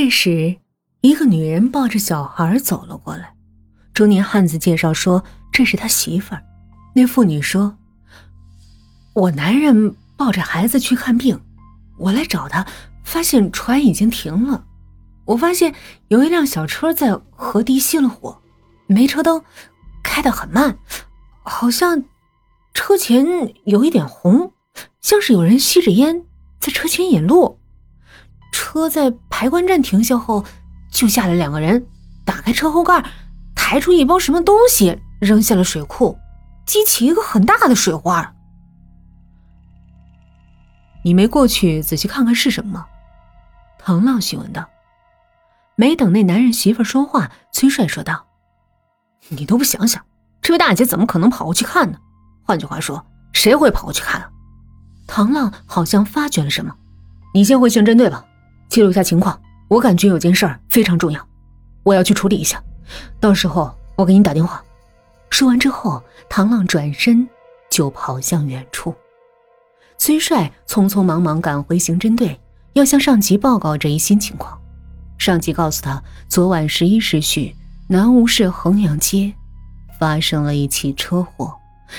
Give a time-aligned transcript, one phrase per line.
[0.00, 0.54] 这时，
[1.00, 3.34] 一个女人抱着小孩走了过来。
[3.92, 6.44] 中年汉子介绍说：“这是他媳妇儿。”
[6.94, 7.76] 那妇女说
[9.12, 11.40] ：“我男人抱着孩子去看病，
[11.98, 12.64] 我来找他，
[13.02, 14.64] 发现船已经停了。
[15.24, 15.74] 我发现
[16.06, 18.40] 有一辆小车在河堤熄了火，
[18.86, 19.42] 没车灯，
[20.04, 20.78] 开得很慢，
[21.42, 22.04] 好像
[22.72, 24.52] 车前有一点红，
[25.00, 26.24] 像是有人吸着烟
[26.60, 27.57] 在车前引路。
[28.58, 30.44] 车在排官站停下后，
[30.90, 31.86] 就下来两个人，
[32.24, 33.04] 打开车后盖，
[33.54, 36.18] 抬出一包什么东西，扔下了水库。”
[36.66, 38.34] 激起一个很大的水花。
[41.02, 42.86] 你没过去仔细看看是什么吗？
[43.78, 44.68] 唐浪询问道。
[45.76, 48.26] 没等那男人媳妇说话，崔帅说道
[49.30, 50.04] ：“你都不想想，
[50.42, 51.98] 这位大姐怎么可能跑过去看呢？
[52.44, 54.28] 换句话说，谁会跑过去看啊？”
[55.06, 56.74] 唐浪好像发觉了什么，
[57.32, 58.22] 你先回刑侦队吧，
[58.68, 59.40] 记录一下情况。
[59.68, 61.26] 我感觉有件事儿非常重要，
[61.82, 62.62] 我要去处理一下，
[63.20, 64.62] 到时候我给你打电话。
[65.28, 67.28] 说完之后，唐浪转身
[67.70, 68.94] 就跑向远处。
[69.98, 72.40] 崔帅匆匆忙忙赶回刑侦队，
[72.72, 74.58] 要向上级报告这一新情况。
[75.18, 77.54] 上级告诉他，昨晚十一时许，
[77.88, 79.34] 南吴市衡阳街
[79.98, 81.54] 发生了一起车祸，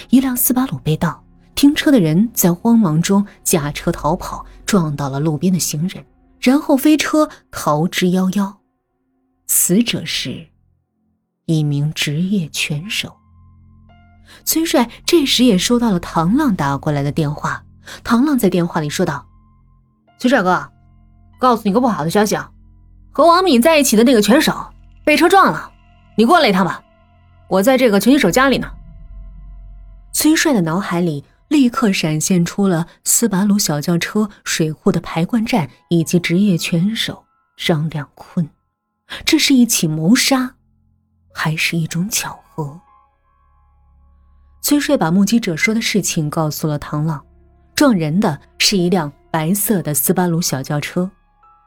[0.09, 1.23] 一辆斯巴鲁被盗，
[1.54, 6.04] 停车的人在慌忙中驾车逃跑，撞到了路边的行人，
[6.40, 8.58] 然后飞车逃之夭夭。
[9.48, 10.48] 死者是
[11.45, 13.18] 一名职业拳手。
[14.45, 17.64] 崔帅这时也收到了唐浪打过来的电话。
[18.04, 19.26] 唐浪在电话里说道
[20.20, 20.72] ：“崔帅哥，
[21.40, 22.52] 告诉你个不好的消息啊，
[23.12, 24.72] 和王敏在一起的那个拳手
[25.04, 25.72] 被车撞了，
[26.16, 26.84] 你过来一趟吧，
[27.48, 28.72] 我在这个拳击手家里呢。”
[30.14, 37.25] 崔帅的脑海里立刻闪现出了斯巴鲁小轿车、水库的排灌站以及职业拳手
[37.58, 38.47] 张亮坤。
[39.25, 40.55] 这是一起谋杀，
[41.33, 42.80] 还是一种巧合？
[44.61, 47.26] 崔帅把目击者说的事情告诉了唐浪，
[47.73, 51.09] 撞人的是一辆白色的斯巴鲁小轿车。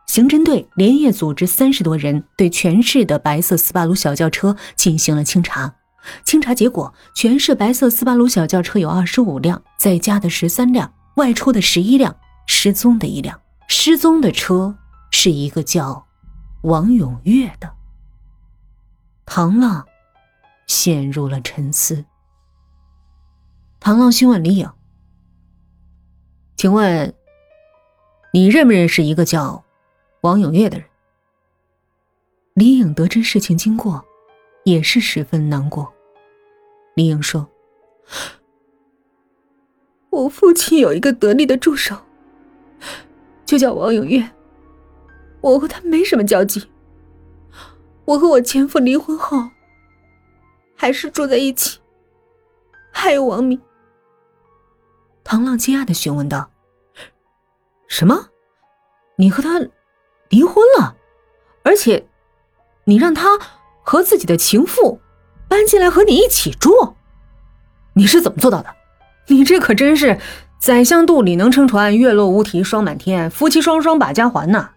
[0.06, 5.75] 刑侦队连夜组织三十多人对全市的白色斯巴鲁小轿车进行了清查。
[6.25, 13.41] 清查结果，全市白色斯巴鲁小轿车有二十五辆，在家的十三辆，外出的十一辆，失踪的一辆。
[13.69, 14.77] 失踪的车
[15.11, 16.07] 是一个叫
[16.63, 17.73] 王永月的。
[19.25, 19.87] 唐浪
[20.67, 22.05] 陷入了沉思。
[23.81, 24.71] 唐浪询问李颖
[26.57, 27.15] ：“请问，
[28.33, 29.65] 你认不认识一个叫
[30.21, 30.87] 王永月的人？”
[32.55, 34.05] 李颖得知事情经过，
[34.65, 35.93] 也是十分难过。
[36.95, 37.49] 李颖说
[40.11, 41.97] ：“我父亲有一个得力的助手，
[43.45, 44.31] 就叫王永月。
[45.41, 46.69] 我和他没什么交集。
[48.05, 49.49] 我和我前夫离婚后，
[50.77, 51.81] 还是住在一起。
[52.93, 53.61] 还有王明。”
[55.25, 56.51] 唐浪惊讶的询问道
[57.89, 58.28] ：“什么？
[59.17, 59.59] 你和他
[60.28, 60.97] 离婚了？
[61.62, 62.06] 而且，
[62.84, 63.39] 你让他
[63.82, 65.00] 和自己的情妇
[65.48, 66.94] 搬进来和你一起住？
[67.94, 68.75] 你是怎么做到的？
[69.28, 70.19] 你这可真是
[70.59, 74.71] 宰相肚里能撑船，月落乌啼霜满天，夫妻双双把家还呐！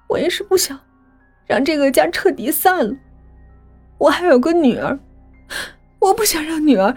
[0.08, 0.78] 我也是不想
[1.46, 2.94] 让这个家彻底散了。”
[3.98, 4.98] 我还有个女儿，
[5.98, 6.94] 我不想让女儿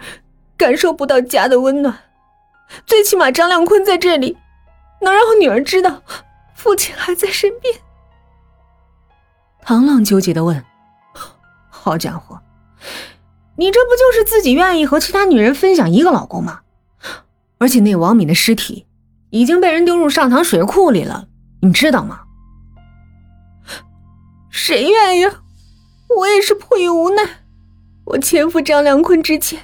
[0.56, 1.98] 感受不到家的温暖。
[2.86, 4.38] 最起码张亮坤在这里，
[5.02, 6.02] 能让我女儿知道
[6.54, 7.74] 父亲还在身边。
[9.60, 10.64] 唐浪纠结的问
[11.68, 12.40] ：“好家伙，
[13.56, 16.60] 你这不就是自己愿意和其他女人分享一个老公吗？
[17.58, 18.86] 而且那王敏的尸体
[19.30, 21.28] 已经被人丢入上塘水库里了，
[21.60, 22.22] 你知道吗？
[24.50, 25.26] 谁愿意？”
[26.14, 27.22] 我也是迫于无奈，
[28.04, 29.58] 我前夫张良坤之前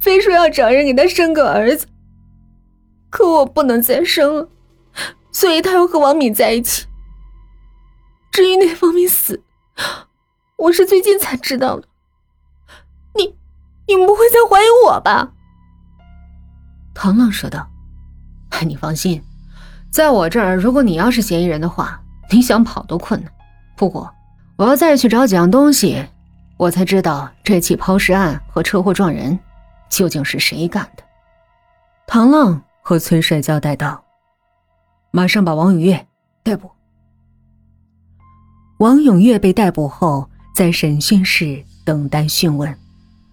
[0.00, 1.86] 非说要找人给他生个儿子，
[3.10, 4.48] 可我不能再生了，
[5.38, 6.84] 所以他又和王敏在一起。
[8.32, 9.40] 至于那王敏死，
[10.56, 11.86] 我是最近才知道的。
[13.14, 13.36] 你，
[13.86, 15.30] 你不会再怀疑我吧？
[16.92, 17.64] 唐浪说道
[18.50, 19.22] ：“哎，你放心，
[19.92, 22.02] 在我这儿，如果你要是嫌疑人的话，
[22.32, 23.32] 你想跑都困难。
[23.76, 24.12] 不过……”
[24.58, 26.04] 我要再去找几样东西，
[26.56, 29.38] 我才知道这起抛尸案和车祸撞人
[29.88, 31.04] 究竟是谁干的。
[32.08, 34.02] 唐浪和崔帅交代道
[35.18, 36.06] ：“马上把王永月
[36.44, 36.70] 逮捕。”
[38.78, 42.72] 王永月被逮捕后，在审讯室等待讯问，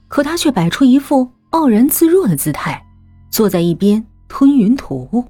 [0.07, 2.83] 可他却摆出一副傲然自若的姿态，
[3.29, 5.23] 坐在一边吞云吐雾。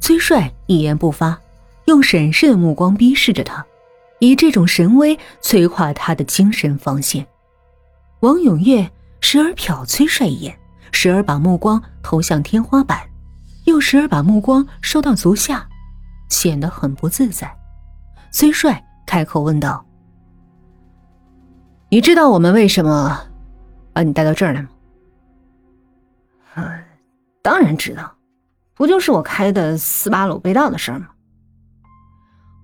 [0.00, 1.40] 崔帅一言不发，
[1.84, 3.64] 用审视的目光逼视着他，
[4.18, 7.24] 以这种神威催化他的精神防线。
[8.18, 10.58] 王永月时而瞟崔帅一眼，
[10.90, 12.98] 时而把目光投向天花板，
[13.64, 15.68] 又时而把目光收到足下，
[16.28, 17.54] 显得很不自在。
[18.30, 19.84] 崔帅开口问道
[21.90, 23.18] ：“你知道我们为什么
[23.92, 24.68] 把你带到这儿来吗
[26.54, 26.74] ？”“啊，
[27.42, 28.12] 当然知道。”
[28.74, 31.08] 不就是我开的斯巴鲁被盗的事儿吗？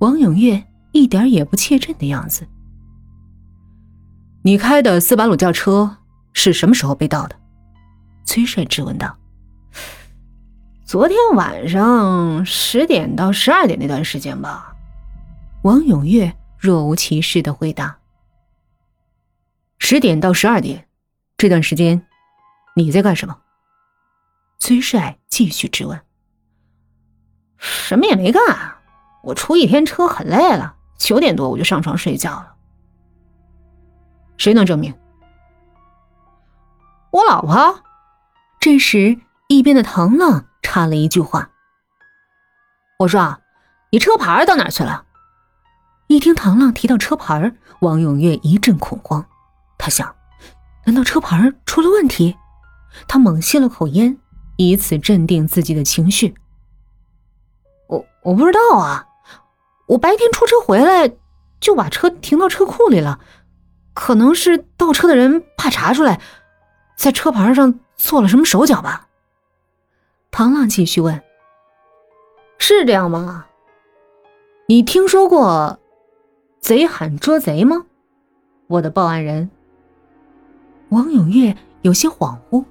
[0.00, 2.48] 王永月一点也不怯阵的样子。
[4.42, 5.98] 你开的斯巴鲁轿车
[6.32, 7.36] 是什么时候被盗的？
[8.24, 9.14] 崔帅质问道。
[10.88, 14.74] 昨天晚上十点到十二点那段时间吧。
[15.60, 17.98] 王永月若无其事的回答。
[19.78, 20.88] 十点到十二点
[21.36, 22.06] 这段时间
[22.74, 23.38] 你在干什么？
[24.58, 26.00] 崔帅继续质问。
[27.58, 28.40] 什么也没干，
[29.24, 32.54] 我出一天车很累了，九点多我就上床睡觉了。
[34.38, 34.94] 谁能证明？
[37.10, 37.82] 我老婆。
[38.58, 39.18] 这时，
[39.48, 40.46] 一边的唐浪
[40.78, 41.50] 插了一句话
[43.00, 43.40] ：“我说，
[43.90, 45.06] 你车牌到哪去了？”
[46.06, 49.26] 一听唐浪提到车牌，王永月一阵恐慌。
[49.76, 50.14] 他想，
[50.84, 52.36] 难道车牌出了问题？
[53.08, 54.18] 他猛吸了口烟，
[54.56, 56.36] 以此镇定自己的情绪。
[57.88, 59.04] 我我不知道啊，
[59.88, 61.12] 我白天出车回来
[61.58, 63.18] 就把车停到车库里了，
[63.94, 66.20] 可能是倒车的人怕查出来，
[66.96, 69.06] 在车牌上做了什么手脚吧。
[70.38, 71.20] 唐浪继续问
[72.58, 73.46] ：“是这样吗？
[74.68, 75.80] 你听说过
[76.60, 77.86] 贼喊捉贼吗？
[78.68, 79.50] 我的报案人。”
[80.90, 82.64] 王永月有些恍惚：“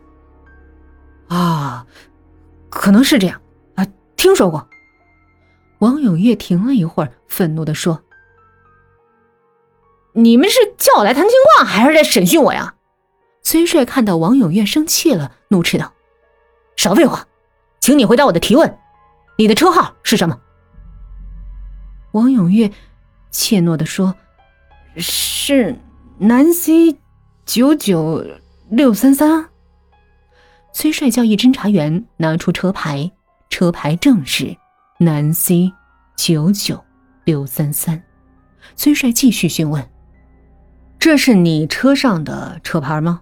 [1.28, 1.86] 啊，
[2.70, 3.42] 可能是这样
[3.76, 3.86] 啊，
[4.16, 4.66] 听说过。”
[5.80, 8.02] 王永月停了一会儿，愤怒的说
[10.16, 12.76] ：“你们是叫我来谈情况，还是在审讯我呀？”
[13.44, 15.92] 崔帅看到王永月生气了，怒斥道
[16.78, 17.27] ：“少废话，
[17.80, 18.78] 请你回答我的提问，
[19.38, 20.40] 你的车号是什么？”
[22.14, 22.72] 王永月
[23.32, 24.16] 怯懦的说
[24.98, 25.76] ：“是
[26.18, 26.98] 南 C
[27.46, 28.26] 九九
[28.70, 29.50] 六三三。”
[30.74, 33.12] 崔帅叫一侦查员拿出车牌，
[33.50, 34.56] 车牌正是。
[35.00, 35.72] 南 C
[36.16, 36.84] 九九
[37.24, 38.02] 六三三，
[38.76, 39.88] 崔帅继续询问
[40.98, 43.22] ：“这是你车上的车牌吗？”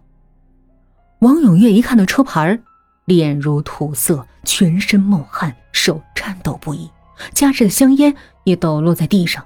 [1.19, 2.57] 王永月一看到车牌，
[3.05, 6.89] 脸如土色，全身冒汗，手颤抖不已，
[7.33, 9.45] 夹着的香烟也抖落在地上。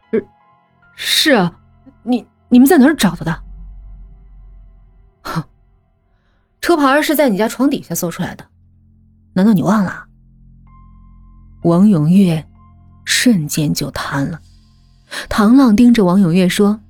[0.94, 1.60] “是啊，
[2.02, 3.42] 你你们在哪儿找到的
[5.22, 5.42] ？”“哼，
[6.60, 8.46] 车牌是在你家床底下搜出来的，
[9.32, 10.06] 难道你忘了？”
[11.64, 12.46] 王永月
[13.04, 14.40] 瞬间就瘫了。
[15.28, 16.80] 唐浪盯着王永月说：“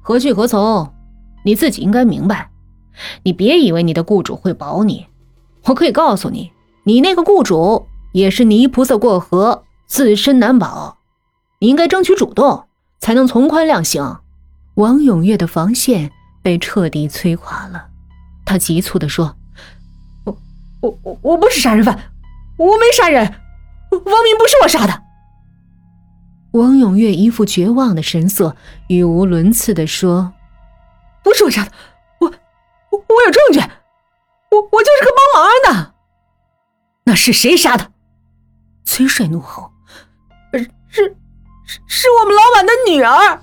[0.00, 0.94] 何去何从？
[1.44, 2.50] 你自己应该明白。
[3.22, 5.06] 你别以为你的雇主会保你，
[5.64, 6.52] 我可以告诉你，
[6.84, 10.98] 你那个雇主也是泥菩萨过河，自身难保。
[11.60, 12.64] 你应该争取主动，
[13.00, 14.18] 才能从宽量刑。”
[14.76, 16.10] 王永月的防线
[16.42, 17.86] 被彻底摧垮了。
[18.44, 19.36] 他急促地说
[20.24, 22.10] ：“我我我不是杀人犯。”
[22.56, 23.20] 我没杀人，
[23.90, 25.02] 王明不是我杀的。
[26.52, 28.54] 王永月一副绝望的神色，
[28.86, 30.32] 语无伦次的说
[31.24, 31.72] ：“不是我杀的，
[33.14, 33.60] 我有证据，
[34.50, 35.94] 我我就是个帮忙的。
[37.04, 37.92] 那是谁杀的？”
[38.84, 39.72] 崔帅怒吼
[40.52, 41.16] ：“是是
[41.86, 43.42] 是我们老板的女儿。”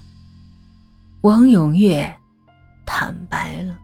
[1.22, 2.16] 王永月
[2.86, 3.78] 坦白了。